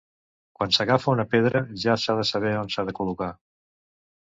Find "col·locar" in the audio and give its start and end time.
3.03-3.31